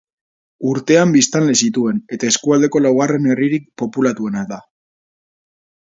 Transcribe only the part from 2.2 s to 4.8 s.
eskualdeko laugarren herririk populatuena da.